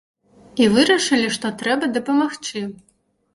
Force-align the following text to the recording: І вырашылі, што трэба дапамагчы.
І 0.63 0.69
вырашылі, 0.77 1.27
што 1.35 1.51
трэба 1.61 1.91
дапамагчы. 1.99 2.65